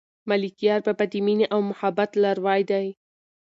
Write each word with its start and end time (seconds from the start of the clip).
ملکیار 0.29 0.79
بابا 0.85 1.05
د 1.11 1.15
مینې 1.25 1.45
او 1.53 1.59
محبت 1.69 2.09
لاروی 2.23 2.61
دی. 2.71 2.87